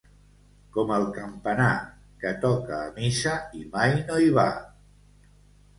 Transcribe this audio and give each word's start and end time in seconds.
Com 0.77 0.93
el 0.95 1.05
campanar, 1.17 1.69
que 2.25 2.33
toca 2.47 2.81
a 2.87 2.91
missa 2.99 3.35
i 3.61 3.63
mai 3.79 3.95
no 4.11 4.21
hi 4.25 4.37
va. 4.41 4.49